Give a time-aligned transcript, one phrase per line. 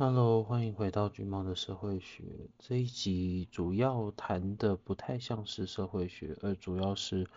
[0.00, 2.22] Hello，欢迎回到橘猫的社会学。
[2.60, 7.28] 这一集主要谈的不太像是社会学，而主要是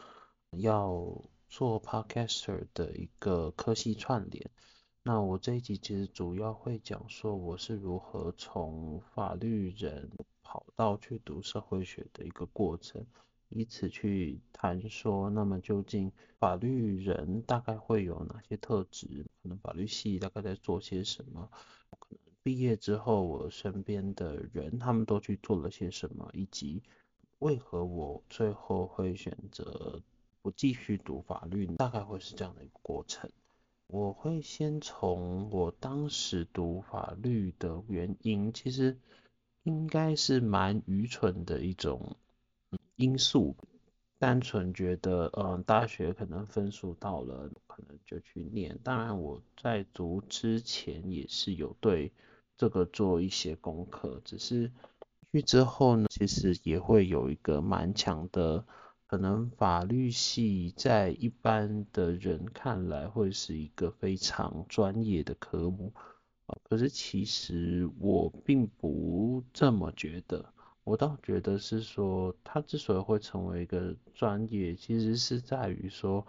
[0.52, 4.52] 要做 podcaster 的一个科系串联。
[5.02, 10.12] 那我这一集其实主要会讲说我是如何从法律人
[10.44, 13.04] 跑到去读社会学的一个过程，
[13.50, 19.26] 以此去谈说，那么究竟法律人大概会有哪些特质？
[19.42, 21.50] 可能法律系大概在做些什么？
[22.44, 26.82] 毕业之后，我身边的人他们都去做了些什么，以及
[27.38, 30.02] 为何我最后会选择
[30.42, 33.30] 不继续读法律，大概会是这样的一个过程。
[33.86, 38.98] 我会先从我当时读法律的原因，其实
[39.62, 42.16] 应该是蛮愚蠢的一种
[42.96, 43.56] 因素，
[44.18, 48.80] 单纯觉得，嗯，大学可能分数到了，可能就去念。
[48.82, 52.12] 当然，我在读之前也是有对。
[52.62, 54.72] 这个做一些功课，只是
[55.32, 58.64] 去之后呢，其实也会有一个蛮强的，
[59.08, 65.92] 可能法律系在一般的人看来会是一个非常专业的科目
[66.46, 70.54] 啊，可是其实我并不这么觉得，
[70.84, 76.24] 我倒觉得是说，它之所以会成为一个专业，其实是在于说。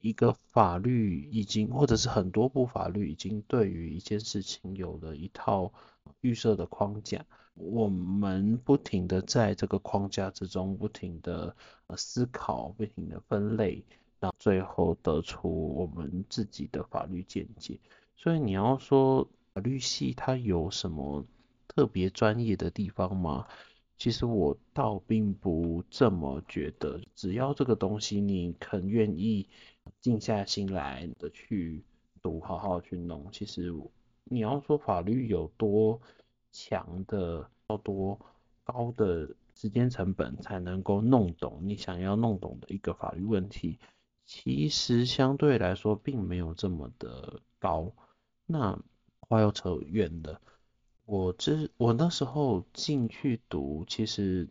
[0.00, 5.72] 一个法律已经，或者是很多部法律已经对于一件事情有了一套
[6.20, 11.54] 预设的框架，我们不停的在这个框架之中不停的
[11.96, 13.84] 思考，不停的分类，
[14.20, 17.78] 然后最后得出我们自己的法律见解。
[18.16, 21.24] 所以你要说法律系它有什么
[21.68, 23.46] 特别专业的地方吗？
[23.98, 29.48] 其实我倒并不这么觉得，只要这个东西你肯愿意
[30.00, 31.82] 静下心来的去
[32.22, 33.26] 读，好好去弄。
[33.32, 33.74] 其实
[34.24, 36.00] 你要说法律有多
[36.52, 38.18] 强的、要多
[38.62, 43.80] 高的时间成本才能够弄懂你想要弄懂的一个法律问题，
[44.24, 47.92] 其实相对来说并没有这么的高。
[48.46, 48.78] 那
[49.20, 50.40] 话又扯远了。
[51.08, 54.46] 我之我那时候进去读，其实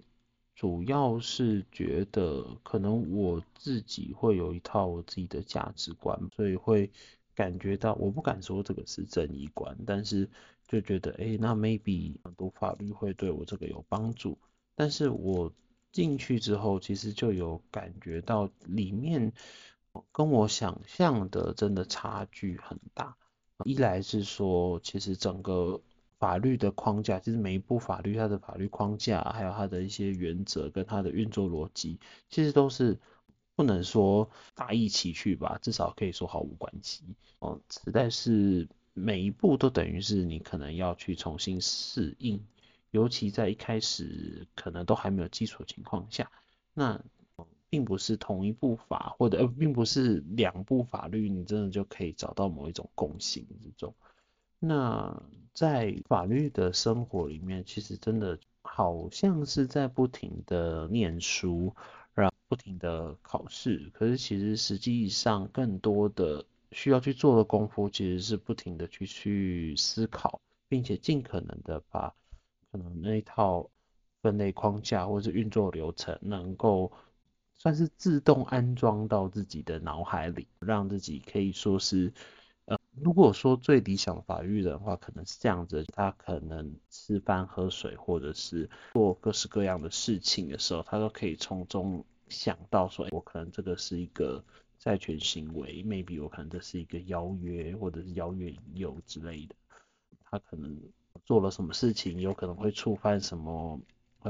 [0.56, 6.90] 主要是觉得可能我自己会有一套我自己的价值观，所以会
[7.36, 10.28] 感觉到，我不敢说这个是正义观，但是
[10.68, 14.36] 就觉得，哎，那 maybe 读法律会对我这个有帮助。
[14.74, 15.54] 但是我
[15.92, 19.32] 进去之后，其实就有感觉到里面
[20.12, 23.16] 跟我想象的真的差距很大。
[23.64, 25.80] 一来是说，其实整个
[26.20, 33.00] 法律的框架，其实每一部法律它的法律框架，还有它的一些原则跟它的运作逻辑，其实都是
[33.56, 37.04] 不能说大异其去吧，至少可以说毫无关系。
[37.40, 42.44] 哦，实在是每一步都等于是你可能要去重新适应，
[42.92, 46.32] 尤其在一开始可能都还没有基础的情况下，
[46.74, 47.00] 那
[47.70, 53.94] 并不是同一部法或者呃，并不是两部法律，你真的就可以找到某一种共性这种。
[54.60, 55.24] 那
[55.54, 61.76] 在法律的生活里面，其实真的好像是在不停的念书，
[62.14, 63.92] 然后不停的考试。
[63.94, 72.14] 可是其实实际上更多的需要去做的功夫，其实是不停的去去思考，并且尽可能的把
[72.72, 73.70] 可能那一套
[74.24, 76.92] 分类框架或者运作流程，能够
[77.60, 82.12] 算是自动安装到自己的脑海里，让自己可以说是。
[82.68, 94.44] 呃如果说最理想的法律人的话，可能是这样子，他可能吃饭喝水，或者是做各式各样的事情的时候，他都可以从中想到说，我可能这个是一个
[94.80, 99.56] 债权行为，maybe 我可能这是一个邀约，或者是邀约引诱之类的。
[100.24, 100.76] 他可能
[101.24, 103.80] 做了什么事情，有可能会触犯什么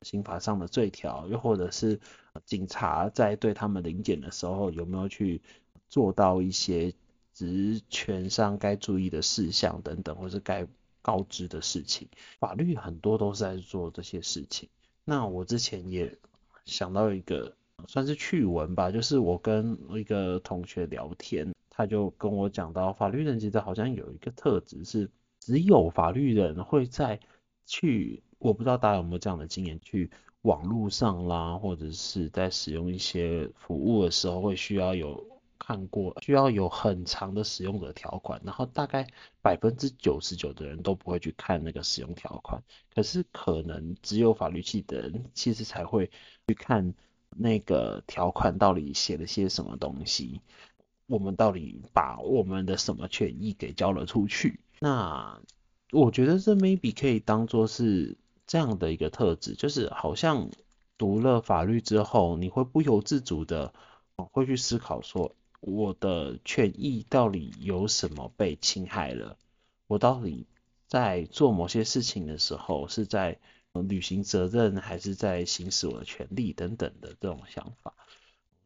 [0.03, 1.99] 刑法上的罪条，又或者是
[2.45, 5.41] 警察在对他们临检的时候，有没有去
[5.87, 6.93] 做到一些。
[7.37, 10.65] 职权上该注意的事项等等，或是该
[11.03, 12.07] 告知的事情，
[12.39, 14.67] 法律很多都是在做这些事情。
[15.05, 16.17] 那我之前也
[16.65, 17.55] 想到一个
[17.87, 25.07] 算是趣闻吧，就是我跟一个同学聊天，他就跟我讲到，法律人其实好像有一个特质是，
[25.39, 27.19] 只有法律人会在
[27.67, 30.09] 去，我不知道大家有没有这样的经验，去
[30.41, 35.36] 网络上啦，或者是在使用一些服务的时候，会需要有。
[35.59, 39.07] 看过需要有很长的使用者条款，然后大概
[39.41, 42.63] 百分之九十九的人都不会去看那个使用条款，
[42.95, 46.09] 可是可能只有法律系的人其实才会
[46.47, 46.93] 去看
[47.35, 50.41] 那个条款到底写了些什么东西，
[51.07, 54.59] 我们到底把我们的什么权益给交了出去？
[54.79, 55.41] 那
[55.91, 60.49] 我觉得这 maybe 可以当做是这样的一个特质，就是好像
[60.97, 63.73] 读了法律之后，你会不由自主的
[64.15, 65.35] 会去思考说，
[65.67, 69.37] 我的权益到底有什么被侵害了？
[69.87, 70.47] 我到底
[70.87, 73.37] 在做某些事情的时候，是在
[73.73, 77.93] 履行责任，还是在行使我的权利等等的这种想法？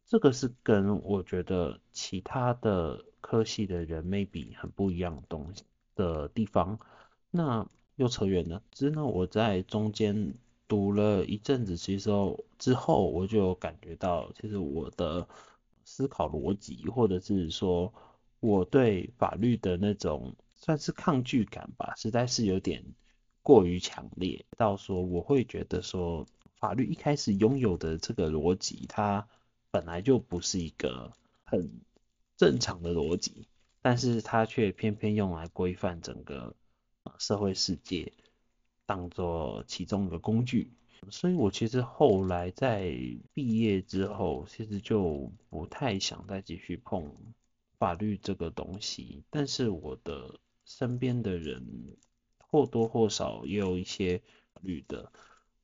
[0.06, 5.64] 这个是跟我觉得其他的科系的人 maybe 很不一样的东西
[5.96, 6.80] 的地方。
[7.32, 8.62] 那又扯远了。
[8.72, 10.36] 只是呢，我在中间
[10.68, 12.10] 读了一阵子，其实
[12.60, 15.28] 之后我就感觉到，其实我的
[15.92, 17.94] 思考逻辑，或者是说
[18.40, 22.82] 我对法律的那种算是抗拒感吧，实在是有点
[23.44, 29.28] 过于强烈，到说我会觉得说，法律一开始拥有的这个逻辑，它
[29.70, 31.12] 本来就不是一个
[31.44, 31.82] 很
[32.38, 33.50] 正常的逻辑，
[33.82, 36.56] 但是它却偏偏用来规范整个
[37.20, 38.14] 社会世界，
[38.86, 40.72] 当做其中一个工具。
[41.10, 42.94] 所以我其实后来在
[43.34, 47.12] 毕业之后，其实就不太想再继续碰
[47.80, 49.24] 法律这个东西。
[49.30, 51.66] 但是我的身边的人
[52.40, 54.20] 或多或少也有一些
[54.54, 55.12] 法律的，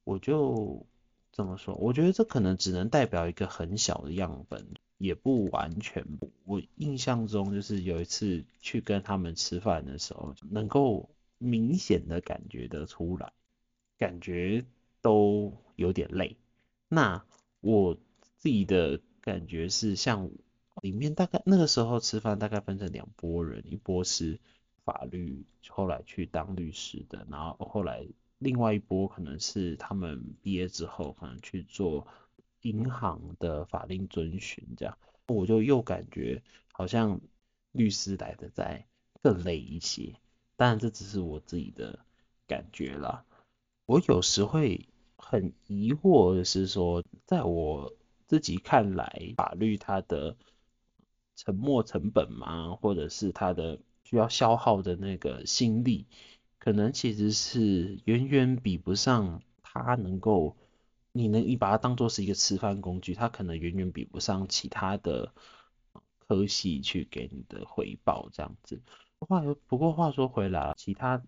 [0.03, 0.85] 我就。
[1.33, 1.75] 怎么说？
[1.75, 4.65] 我觉得这可能只能代表一个很小的样本，
[4.97, 6.03] 也不完全。
[6.45, 13.31] 我印象中就是有一次去跟他们吃饭的时候，能够明显的感觉得出来，
[13.99, 14.65] 感觉
[15.07, 16.35] 都有点累。
[16.89, 17.23] 那
[17.61, 17.95] 我
[18.35, 20.29] 自己的感觉是，像
[20.81, 24.37] 里面大概那个时候吃饭大概分成两拨人，一拨是
[24.83, 28.05] 法律后来去当律师的，然后后来。
[28.39, 32.05] 另外一波可能是他们毕业之后可能去做
[32.61, 34.95] 银行的法令遵循这样，
[35.27, 37.19] 我就又感觉好像
[37.71, 38.85] 律师来的再
[39.23, 40.13] 更累一些，
[40.55, 42.05] 当然这只是我自己的
[42.45, 43.25] 感觉啦。
[43.87, 44.87] 我有时会
[45.17, 47.93] 很疑惑的是说，在我
[48.27, 50.35] 自己看来，法律它的
[51.35, 56.05] 沉没成本嘛，或者是它的需要消耗的那个心力。
[56.59, 60.57] 可能其实是远远比不上它能够，
[61.11, 65.31] 你能你把它当做是一个吃饭工具，它可能远远比不上其他的
[66.27, 68.81] 科系去给你的回报这样子。
[69.19, 71.23] 话不过话说回来，其他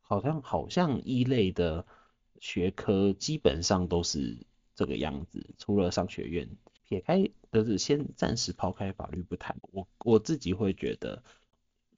[0.00, 1.84] 好像好像一类的
[2.40, 4.36] 学科基本上都是
[4.74, 6.48] 这个样子，除了商学院，
[6.84, 11.22] 撇开就是先暂时抛开法律不谈，我我自己会觉得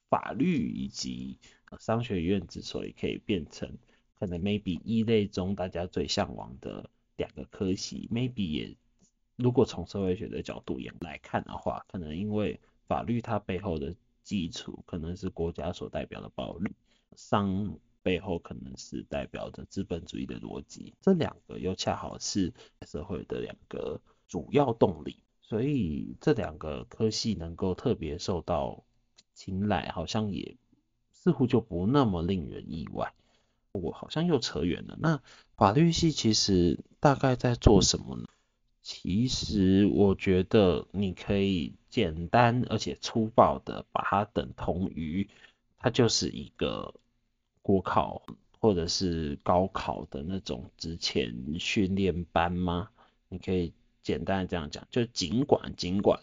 [0.08, 1.38] 法律以及
[1.78, 3.78] 商学院之所以可以变成
[4.18, 8.76] 可能 maybe 一类中大家最向往的两个科系，maybe 也
[9.36, 16.72] 如果从社会学的角度也来看的话，可能因为法律它背后的基础可能是国家所代表的暴力，
[17.14, 22.52] 商背后可能是代表着资本主义的逻辑，这两个又恰好是
[22.86, 28.84] 社会的两个主要动力，所以这两个科系能够特别受到
[29.34, 30.56] 青睐，好像也。
[31.22, 33.12] 似乎就不那么令人意外。
[33.72, 34.96] 我好像又扯远了。
[34.98, 35.20] 那
[35.54, 38.24] 法律系其实大概在做什么呢？
[38.80, 45.28] 其实我觉得你可以简单而且粗暴的把它等同于，
[45.76, 46.94] 它就是一个
[47.62, 48.22] 国考
[48.58, 52.90] 或者是高考的那种职前训练班吗？
[53.28, 56.20] 你可以简单这样讲，就尽管尽管。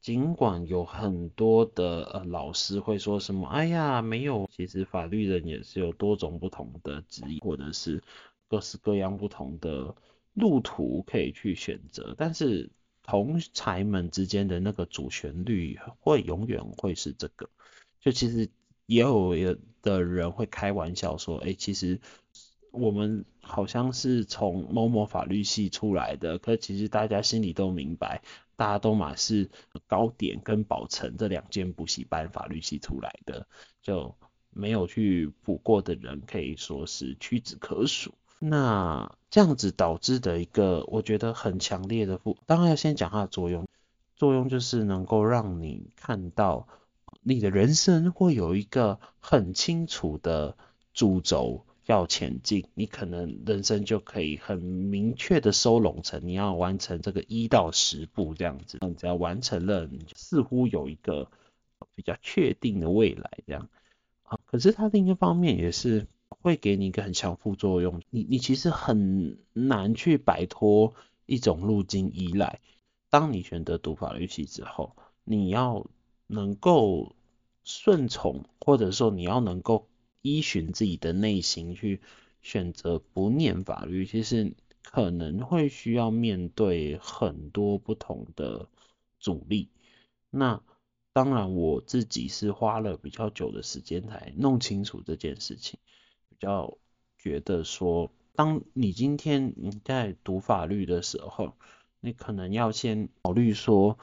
[0.00, 8.02] 尽管有很多的呃老师会说什么，哎呀，没有，其实法律人也是有多种不同的职业，或者是
[8.48, 9.94] 各式各样不同的
[10.32, 12.70] 路途可以去选择，但是
[13.02, 17.50] 同才们之间的那个主旋律会永远会是这个。
[18.00, 18.48] 就其实
[18.90, 22.00] 也有的人会开玩笑说，哎，其实
[22.72, 28.20] 我们好像是从某某法律系出来的，可其实大家心里都明白。
[28.56, 29.48] 大家都嘛是
[29.86, 33.46] 高点跟宝成这两间补习班法律系出来的，
[33.80, 34.12] 就
[34.50, 38.12] 没有去补过的人可以说是屈指可数。
[38.40, 43.68] 那这样子导致的一个我觉得很强烈的负，当然要先讲它的作用，
[44.16, 46.66] 作用就是能够让你看到
[47.22, 50.56] 你的人生会有一个很清楚的
[50.92, 51.64] 主轴。
[51.86, 61.28] 要前进，你可能人生就可以很明确的收拢成你要完成这个一到十步这样子，你只要完成了，你就似乎有一个
[61.96, 63.68] 比较确定的未来这样。
[64.22, 70.94] 啊，可是它另一方面也是会给你一个很强副作用，你你其实很难去摆脱
[71.26, 72.60] 一种路径依赖。
[73.08, 75.84] 当你选择读法律系之后，你要
[76.30, 77.14] 能够
[77.64, 79.86] 顺从，或者说你要能够。
[80.22, 82.02] 依循自己的内心去
[82.42, 88.68] 选择不念法律，其实可能会需要面对很多不同的
[89.18, 89.70] 阻力。
[90.28, 90.62] 那
[91.14, 95.80] 当然，我自己是花了比较久的时间才弄清楚这件事情，
[96.28, 96.76] 比较
[97.18, 101.54] 觉得说，当你今天你在读法律的时候，
[101.98, 103.98] 你可能要先考虑说，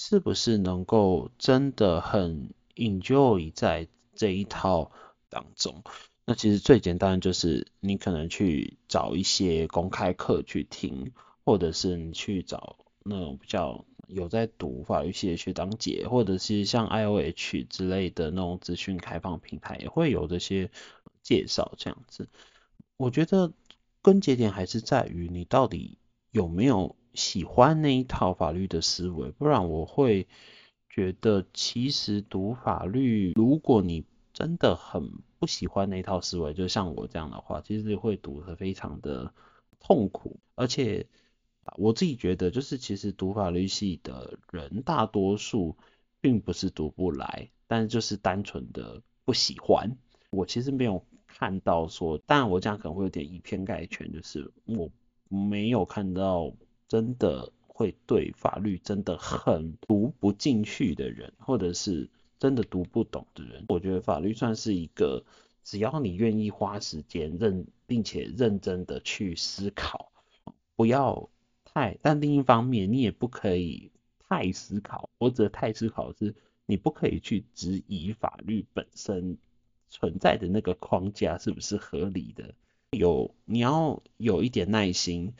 [0.00, 4.92] 是不是能够真的很 enjoy 在这一套
[5.28, 5.82] 当中。
[6.24, 11.10] 那其实最简单就是你可能去找一些公开课去听，
[11.44, 20.70] 或者是你去找那种比较有在读法律系的学长姐，或者是像 IOH 之类的那种资讯开放平台，也会有这些
[21.24, 22.28] 介绍这样子。
[22.96, 23.52] 我觉得
[24.00, 25.98] 根结点还是在于你到底
[26.30, 30.26] 有没有喜欢那一套法律的思维，不然我会
[30.88, 39.32] 觉得其实读法律，如果你真的很不喜欢那一套思维，就像我这样的话，其实会读得非常的
[39.80, 40.38] 痛苦。
[40.54, 41.06] 而且
[41.76, 45.76] 我自己觉得，就是其实读法律系的人大多数
[46.20, 49.96] 并不是读不来，但是就是单纯的不喜欢。
[50.30, 51.04] 我其实没有。
[51.30, 54.90] 看到说，当然我这样可能会有点以偏概全，就是我
[55.28, 56.52] 没有看到
[56.88, 63.64] 真的会对法律真的很读不进去的人，或者是真的读不懂的人。
[63.68, 65.22] 我觉得法律算是一个，
[65.62, 70.10] 只要你愿意花时间认，并且认真的去思考，
[70.74, 71.28] 不要
[71.64, 76.34] 太，但另一方面你也不可以太思考，或者太思考是，
[76.66, 79.38] 你不可以去质疑法律本身。
[79.90, 82.54] 存在的那个框架是不是合理的？
[82.90, 85.32] 有，你要有一点耐心。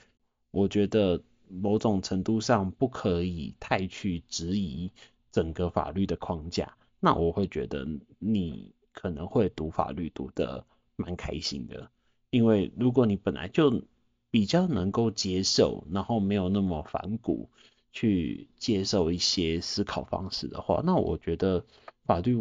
[0.51, 4.91] 我觉得某种程度上不可以太去质疑
[5.33, 6.77] 整个法律的框架。
[7.01, 7.87] 那我会觉得
[8.19, 10.65] 你可能会读法律读得
[10.97, 11.91] 蛮开心的，
[12.31, 13.83] 因为如果你本来就
[14.31, 17.49] 比较能够接受，然后没有那么反骨
[17.93, 21.65] 去接受一些思考方式的话，那我觉得
[22.05, 22.39] 法律。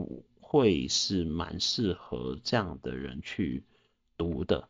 [0.49, 3.65] 会是蛮适合这样的人去
[4.15, 4.69] 读的。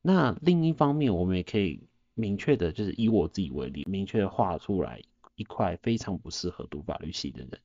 [0.00, 1.82] 那另一方面，我们也可以
[2.18, 5.00] 明确的，就是以我自己为例，明确的画出来
[5.36, 7.60] 一块非常不适合读法律系的人。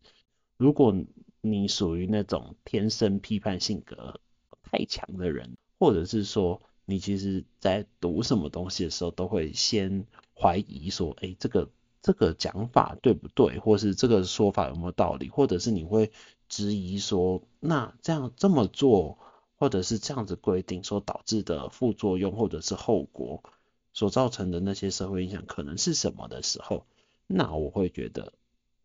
[0.57, 0.95] 如果
[1.41, 4.19] 你属于那种天生批判性格
[4.63, 11.69] 太强的人，或者是说你其实在读什么东西的时候，都会先怀疑说，哎，这个
[12.01, 16.12] 这个讲法对不对，或是这个说法有没有道理，或者是你会。
[16.50, 19.17] 质疑说，那这样这么做，
[19.57, 23.43] 或者是这样子规定所导致的副作用，或者是后果
[23.94, 26.86] 所造成的那些社会影响可能是什么的时候，
[27.28, 28.34] 那我会觉得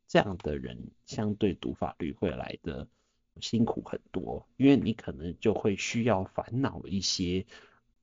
[0.06, 2.86] 这样的人相对读法律会来的
[3.40, 7.44] 辛苦很多，因为你可能就会需要烦恼一些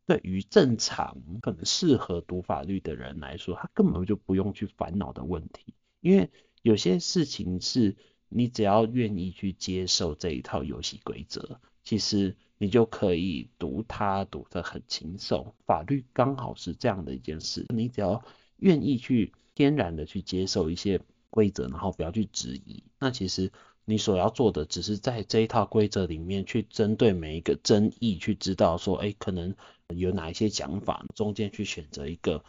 [0.06, 6.30] 对于正常可能适合读法律的人来说，他根本就不用去烦恼的问题，因为
[6.62, 7.96] 有些事情是。
[8.28, 15.56] 你只要愿意去接受这一套游戏规则，其实你就可以读它读得很轻松。
[15.66, 18.22] 法律刚好是这样的一件事，你只要
[18.58, 21.00] 愿意去天然的去接受一些
[21.30, 23.52] 规则，然后不要去质疑，那其实
[23.86, 29.56] 你所要做的只是在这一套规则里面去针对每一个争议去知道说，哎，可能
[29.96, 32.44] 有哪一些讲法，中间去选择一个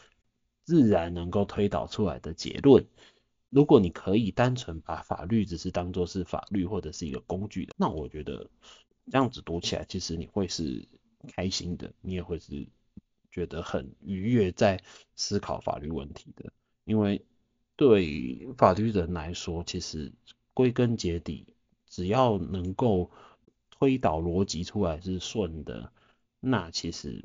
[0.64, 2.86] 自然能够推导出来的结论。
[3.50, 8.48] 如果你可以单纯把法律只是当做是法律或者是一个工具的，那我觉得
[9.10, 10.86] 这样子读起来，其实你会是
[11.28, 12.66] 开心的，你也会是
[13.30, 14.82] 觉得很愉悦在
[15.14, 16.52] 思考法律问题的。
[16.84, 17.24] 因为
[17.76, 20.12] 对法律人来说，其实
[20.54, 21.46] 归根结底，
[21.88, 23.10] 只要能够
[23.70, 25.92] 推导逻辑出来是顺的，
[26.40, 27.24] 那其实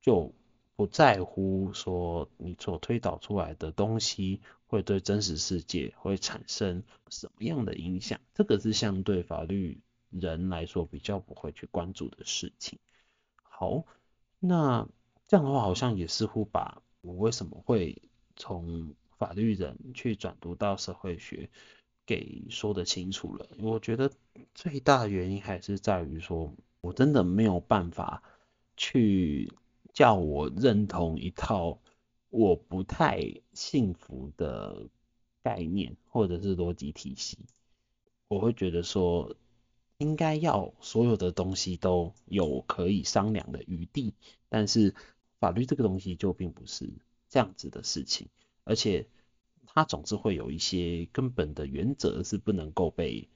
[0.00, 0.32] 就
[0.76, 4.40] 不在乎说你所推导出来的东西。
[4.72, 8.18] 会对真实世界会产生什么样的影响？
[8.32, 12.78] 这个是相对法律人来说比较不会去关注的事情。
[13.42, 13.84] 好，
[14.38, 14.88] 那
[15.26, 18.02] 这样的话好像也似乎把我为什么会
[18.36, 21.50] 从法律人去转读到社会学
[22.06, 23.48] 给说得清楚了。
[23.58, 24.10] 我觉得
[24.54, 28.22] 最大的原因还是在于说，我真的没有办法
[28.76, 29.52] 去
[29.92, 31.78] 叫我认同一套。
[32.34, 34.88] 我不太信服的
[35.42, 37.36] 概念或者是逻辑体系，
[38.26, 39.36] 我会觉得说
[40.02, 44.14] 应该要所有的东西都有可以商量的余地，
[44.48, 44.94] 但是
[45.38, 46.92] 法律这个东西就并不是
[47.28, 48.28] 这样子的事情，
[48.64, 49.06] 而且
[49.66, 53.28] 它总是会有一些根本的原则是不能够被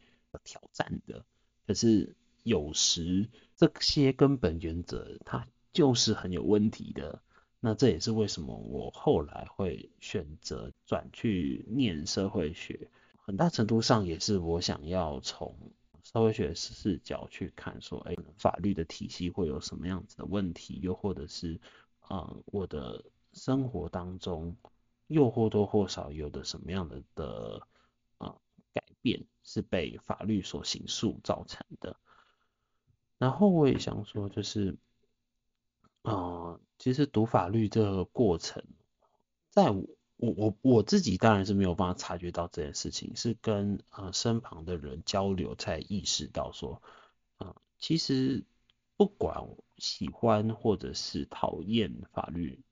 [0.45, 1.25] 挑战的。
[1.67, 7.23] 可是有时这些根本原则它就是很有问题的。
[7.61, 15.57] 那这也是为什么我后来会选择转去念社会学，很大程度上也是我想要从
[16.07, 21.61] 社会学视角去看，说，哎，法律的体系会有什么样子的问题，又或者是，
[22.07, 24.57] 呃，我的生活当中
[25.09, 27.67] 又或多或少有的什么样的的，
[28.19, 28.41] 呃，
[28.73, 31.97] 改变是被法律所形塑造成的。
[33.19, 34.77] 然后我也想说，就是。
[36.03, 38.63] 啊、呃，其实读法律这个过程，
[39.51, 39.85] 在我
[40.17, 46.83] 我我我自己当然是没有办法察觉到这件事情，是跟呃身旁的人交流才意识到说，
[47.37, 48.45] 啊、其实
[48.97, 49.47] 不管
[49.79, 52.63] 喜欢或者是讨厌法律，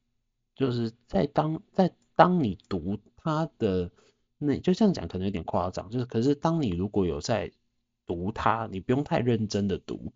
[0.55, 3.91] 就是在当在当你读它的
[4.39, 7.53] 那就这样讲可能有点夸张，就是可是当你如果有在
[8.07, 10.13] 读它，你不用太认真的读，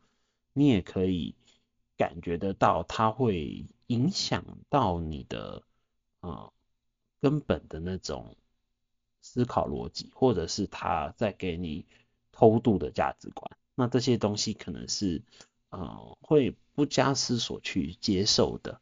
[0.52, 1.34] 你也可以。
[1.98, 5.64] 感觉得到，它会影响到你的
[6.20, 6.52] 呃
[7.20, 8.36] 根本的那种
[9.20, 11.86] 思考逻辑，或者是他在给你
[12.32, 13.50] 偷渡的价值观。
[13.74, 15.22] 那这些东西可能是
[15.70, 18.80] 呃会不加思索去接受的，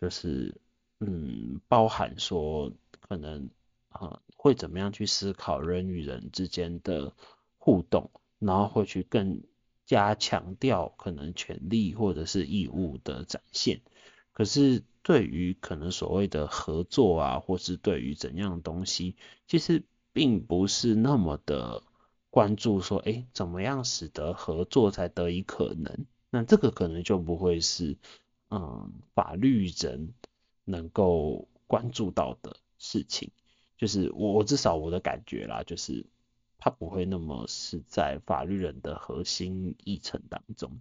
[0.00, 0.60] 就是
[1.00, 3.50] 嗯包含说可能
[3.88, 7.14] 呃会怎么样去思考人与人之间的
[7.58, 9.42] 互动，然后会去更。
[9.86, 13.82] 加强调可能权利或者是义务的展现，
[14.34, 21.82] 可是对于可能所谓的合作啊，或是对于怎样的东西，其实并不是那么的
[22.28, 26.04] 关注说，哎，怎么样使得合作才得以可能？
[26.28, 27.96] 那这个可能就不会是，
[28.50, 30.12] 嗯，法律人
[30.66, 33.30] 能够关注到的事情。
[33.78, 36.04] 就是我我至少我的感觉啦，就是。
[36.56, 40.80] 它不会那么是在法律人的核心议程当中。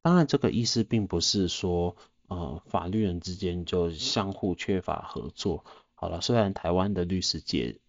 [0.00, 1.94] 当然，这个意思并不是说，
[2.28, 5.64] 呃，法律人之间就相互缺乏合作。
[5.94, 7.80] 好了，虽然台湾的律师界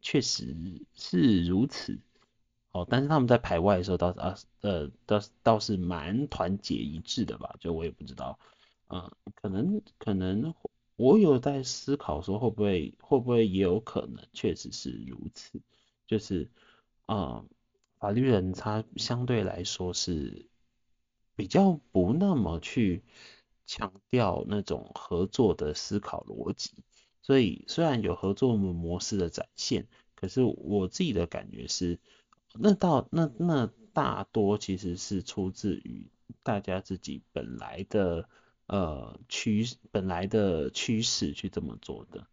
[0.00, 0.54] 确实
[0.94, 1.98] 是如此，
[2.72, 7.56] 哦，但是他们在排外的时候倒是啊，呃，倒是倒是蛮团结一致的吧？
[7.58, 8.38] 就我也不知道，
[8.86, 10.54] 呃，可能可能
[10.96, 15.60] 我有在思考说，会不会会不会也有可能，确实是如此。
[16.06, 16.48] 就是，
[17.06, 17.44] 呃，
[17.98, 20.48] 法律人他相对来说是
[21.34, 23.02] 比较不那么去
[23.70, 26.72] 强调那种合作的思考逻辑，
[27.22, 32.00] 所以虽然有合作模式的展现，可是我自己的感觉是，
[32.58, 36.10] 那到那那大多其实是出自于
[36.42, 38.28] 大家自己本来的
[38.66, 42.26] 呃趋本来的趋势去这么做的。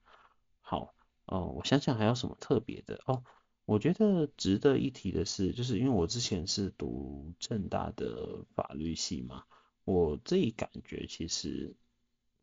[0.62, 0.96] 好，
[1.26, 3.22] 哦、我想想还有什么特别的哦。
[3.66, 9.44] 我觉得值得一提的是，就是因为我之前是读政大的法律系嘛，
[9.88, 11.74] 我自己感觉其实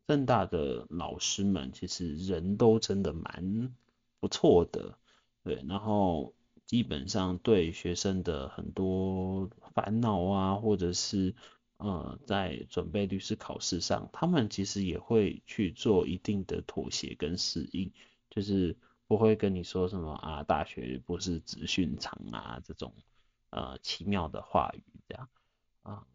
[0.07, 3.73] 政大的老师们其实人都真的蛮
[4.19, 4.97] 不错的，
[5.43, 6.33] 对，然后
[6.65, 11.35] 基本上对学生的很多烦恼啊，或者是
[11.77, 17.91] 呃在准备律师考试上，他们其实也会去做一定的妥协跟适应，
[18.29, 18.75] 就是。
[19.07, 22.91] 不会跟你说什么啊，大学不是资讯场啊，这种
[23.51, 25.29] 呃奇妙的话语这样
[25.83, 26.07] 啊。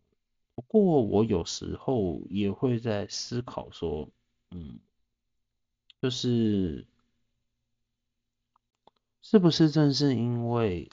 [0.60, 4.10] 不过我有时候也会在思考说，
[4.50, 4.78] 嗯，
[6.02, 6.86] 就是
[9.22, 10.90] 是不是正是因为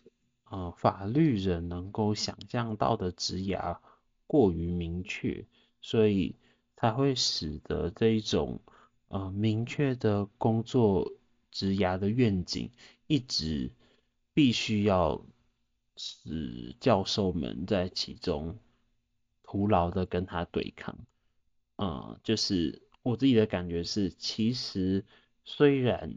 [0.49, 3.77] 呃法律人能够想象到的职涯
[4.25, 5.45] 过于明确，
[5.81, 6.37] 所以
[6.77, 8.61] 才会使得这一种
[9.09, 11.11] 呃明确的工作。
[11.49, 12.69] 职涯的愿景
[13.07, 13.71] 一直
[14.35, 15.19] 必须要
[15.95, 18.59] 使教授们在其中
[19.47, 20.95] 徒劳的跟他对抗，
[21.77, 25.03] 嗯，就是我自己的感觉是，其实
[25.43, 26.13] 虽然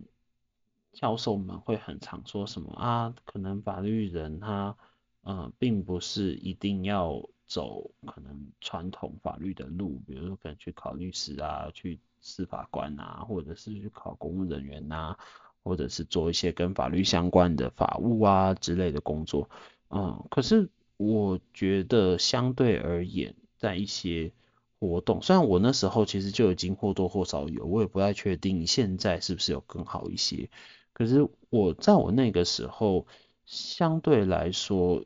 [0.92, 4.76] 教授们会很常说什么啊，可能法律人他
[5.22, 11.98] 嗯并不是一定要走可能传统法律的路，比如说可能去考律师啊，去。
[12.22, 15.16] 司法官啊，或者是去考公务人员呐，
[15.62, 19.48] 或者是做一些跟法律相关的法务啊之类的工作，
[19.88, 20.68] 嗯，可是
[21.02, 24.32] 我觉得相对而言，在一些
[24.78, 30.50] 活动，虽然我那时候其实就已经或多或少有，我也不太确定现在是不是有更好一些，
[30.92, 33.06] 可是我在我那个时候，
[33.46, 35.02] 相对来说，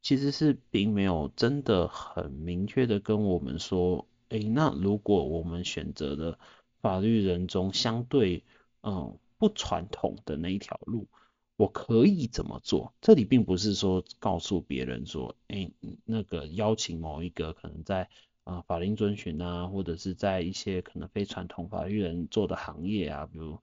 [0.00, 4.08] 其实是并没有真的很明确的跟我们说。
[4.30, 6.38] 诶、那如果我们选择了
[6.80, 8.42] 法律人中相对
[8.80, 11.06] 嗯不传统的那一条路，
[11.56, 12.92] 我可以怎么做？
[13.00, 15.70] 这里并不是说告诉别人说，哎、
[16.04, 18.08] 那个邀请某一个可能在
[18.44, 23.54] 啊、法令遵循啊，或者是在一些可能非传统法律人做的行业啊，比如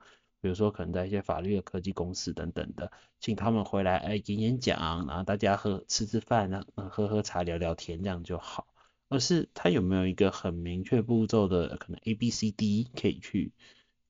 [0.41, 8.65] 比如说可能在一些法律的科技公司等等的，请他们回来哎、演演讲，然后大家喝吃吃饭，然后喝喝茶聊聊天这样就好，
[9.07, 13.53] 而是他有没有一个很明确步骤的可能 A B C D 可以去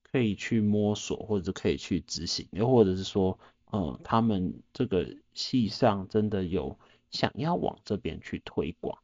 [0.02, 3.38] 可以去摸索，或者是可以去执行，又或者是说。
[3.74, 6.78] 嗯，他们这个系上真的有
[7.10, 8.98] 想要往这边去推广，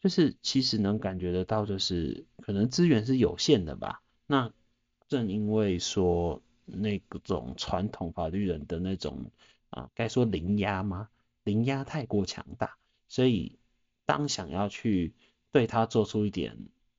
[0.00, 4.02] 就是其实能感觉得到，就是可能资源是有限的吧。
[4.26, 4.52] 那
[5.06, 9.30] 正因为说那种传统法律人的那种
[9.70, 11.08] 啊，该说零压吗？
[11.44, 12.76] 零压太过强大，
[13.08, 13.58] 所以
[14.06, 15.14] 当想要去
[15.52, 16.56] 对他做出一点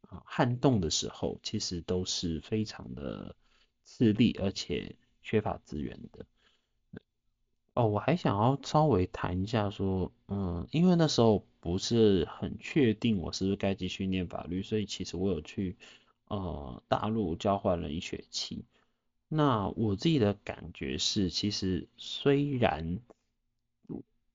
[0.08, 3.36] 啊撼动的时候，其实都是非常的
[3.86, 6.26] 吃力，而且缺乏资源的。
[7.74, 15.78] 哦，我还想要稍微谈一下说，嗯，因为那时候不是很确定我是不是该继续念法律，所以其实我有去
[16.28, 18.66] 呃大陆交换了一学期。
[19.30, 23.00] 那我自己的感觉是，其实虽然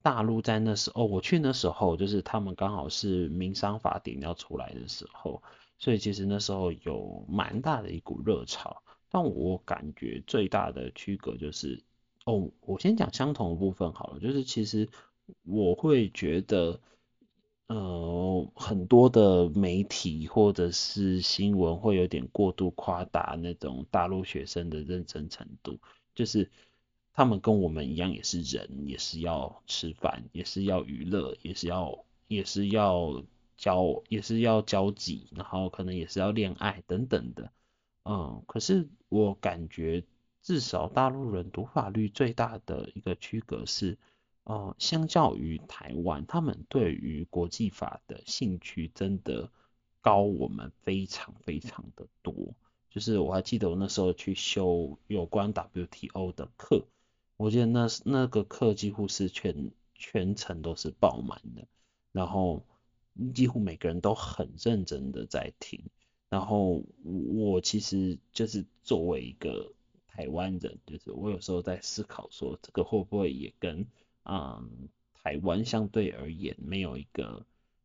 [0.01, 5.42] 大陆在那时候，我去那时候就是他们刚好是民商法典要出来的时候，
[5.77, 8.83] 所以其实那时候有蛮大的一股热潮。
[9.11, 11.85] 但我感觉最大的区隔就是。
[12.27, 14.89] 哦，我先讲相同的部分好了，就是其实
[15.45, 16.81] 我会觉得，
[17.69, 25.79] 呃，很多的媒体或者是新闻会有点过度夸大那种大陆学生的认真程度，
[26.17, 26.51] 就是
[27.12, 33.23] 他们跟我们一样也是人，也是要吃饭，也是要娱乐，也是要也是要
[33.57, 37.53] 交也是要交际，然后可能也是要恋爱等等的，
[38.03, 40.03] 嗯，可是我感觉。
[40.47, 43.99] 至少大陆人读法律最大的一个区隔是，
[44.45, 49.51] 呃，相较于台湾，他们对于国际法的兴趣真的
[50.01, 52.55] 高我们非常非常的多。
[52.91, 56.87] 就是我还记得我那时候去修有关 WTO 的课，
[57.37, 61.67] 我记得那那个课几乎是全全程都是爆满的，
[62.13, 62.63] 然后
[63.35, 65.83] 几乎每个人都很认真的在听，
[66.29, 66.85] 然后
[67.35, 69.73] 我其实就是作为一个。
[70.17, 73.87] 台湾人就是我有时候在思考说，这个会不会也跟
[74.25, 77.45] 嗯台湾相对而言没有一个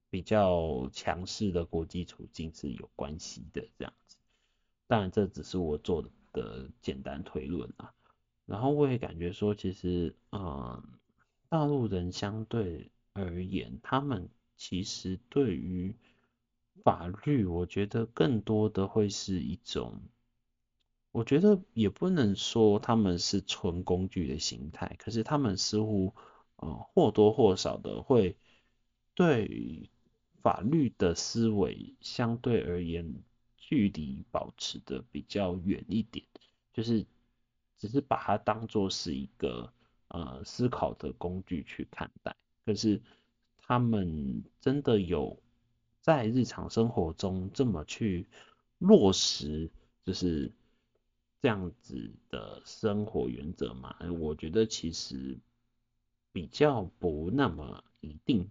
[0.10, 4.16] 比较强势的国际处境是有关系的这样子。
[4.88, 7.94] 当然这只是我做的简单推论啊。
[8.46, 10.82] 然后我也感觉说，其实嗯
[11.50, 15.94] 大陆人相对而言，他们其实对于
[16.82, 20.02] 法律，我觉得更多的会是一种。
[21.14, 26.14] 我觉得也不能说他们是纯工具的形态，可是他们似乎
[26.56, 28.38] 呃或多或少的会
[29.14, 29.90] 对
[30.42, 33.14] 法律的思维相对而言
[33.58, 36.26] 距离保持的比较远一点，
[36.72, 37.06] 就是
[37.78, 39.74] 只是把它当作是一个
[40.08, 42.34] 呃思考的工具去看待，
[42.66, 43.02] 可是
[43.58, 45.38] 他们真的有
[46.00, 48.28] 在日常生活中这么去
[48.80, 49.70] 落实，
[50.06, 50.50] 就是。
[51.42, 55.40] 这样子的生活原则嘛，我觉得其实
[56.32, 58.48] 比较不那么一定。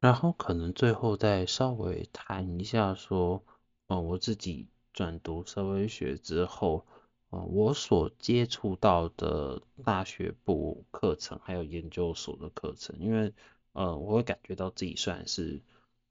[0.00, 3.42] 然后可能最后再稍微谈一下说，
[3.86, 6.84] 呃，我自己转读社会学之后，
[7.30, 13.32] 呃，我所接触到的大学部课程还有研究所的课程，因为。
[13.72, 15.62] 呃，我会感觉到自己虽然是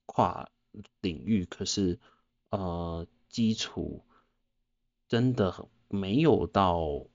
[0.05, 0.49] 跨
[1.01, 1.99] 领域，可是
[2.49, 4.03] 呃，基础
[5.07, 7.05] 真的没有到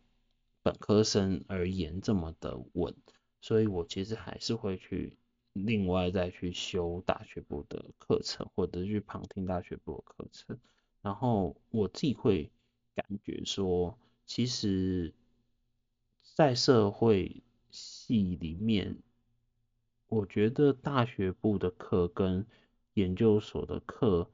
[0.63, 2.95] 本科生而言这么的稳，
[3.41, 5.19] 所以我其实还是会去
[5.53, 10.59] 另外再去修大学部的课程，或者去旁听大学部的课程。
[11.03, 12.51] 然后我自己会
[12.95, 15.13] 感觉说，其实，
[16.35, 19.03] 在社会系里面。
[20.09, 22.47] 我觉得大学部的课跟
[22.95, 24.31] 研究所的课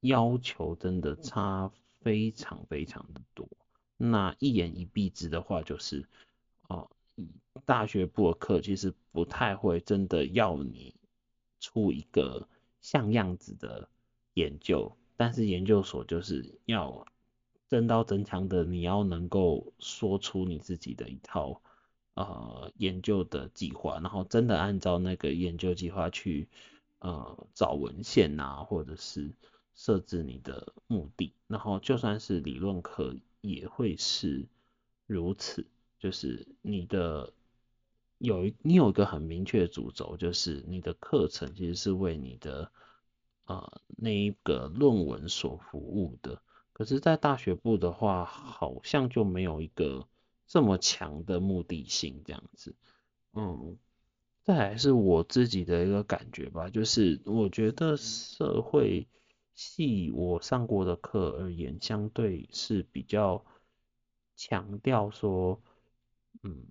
[0.00, 3.48] 要求真的差非常非常的多。
[3.96, 6.06] 那一言以蔽之的话，就是
[6.68, 6.88] 哦，
[7.64, 10.94] 大学部的课其实不太会真的要你
[11.58, 12.48] 出一个
[12.80, 13.88] 像样子的
[14.34, 17.06] 研究，但是研究所就是要
[17.68, 21.60] 真刀真枪的，你要能够说出你自己的一套。
[22.14, 26.48] 呃，研究的计划，然后真的按照那个研究计划去
[26.98, 29.30] 呃找文献啊，或者是
[29.74, 34.46] 设置你的目的，然后就算是理论课也会是
[35.06, 35.66] 如此，
[35.98, 37.32] 就是你的
[38.18, 42.70] 有一你有一个很明确的主轴，就是你的课程其实是为你的
[43.46, 46.42] 呃那一个论文所服务的。
[46.72, 50.06] 可是，在大学部的话，好像就没有一个
[50.50, 52.74] 这么强的目的性这样子。
[53.34, 53.78] 嗯，
[54.42, 59.06] 这还是我自己的一个感觉吧，就是我觉得社会
[59.54, 63.44] 系我上过的课而言，相对是比较
[64.34, 65.62] 强调说，
[66.42, 66.66] 嗯，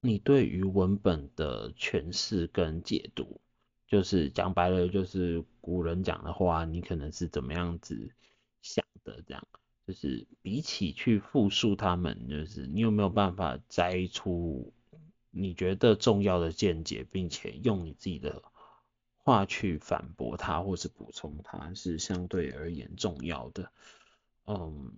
[0.00, 3.40] 你对于文本的诠释跟解读，
[3.86, 8.12] 就是讲白了，就是古人讲的话，你可能是怎么样子。
[8.60, 9.46] 想的这样，
[9.88, 14.70] 就是比起去复述他们，就是你有没有办法摘出
[15.30, 18.42] 你觉得重要的见解，并且用你自己的
[19.16, 23.72] 话去反驳他，或是补充它，是相对而言重要的。
[24.44, 24.92] 嗯，